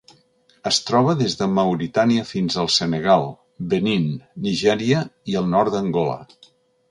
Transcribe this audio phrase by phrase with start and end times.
[0.69, 3.27] Es troba des de Mauritània fins al Senegal,
[3.73, 4.09] Benín,
[4.49, 5.03] Nigèria
[5.35, 6.19] i el nord d'Angola.